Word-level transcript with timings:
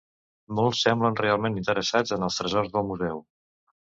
Molts 0.59 0.79
semblen 0.85 1.17
realment 1.19 1.59
interessats 1.61 2.15
en 2.17 2.27
els 2.29 2.39
tresors 2.41 2.75
del 2.77 2.87
museu. 2.91 3.21